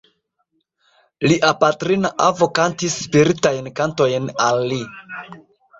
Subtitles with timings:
[1.31, 4.85] Lia patrina avo kantis spiritajn kantojn al li.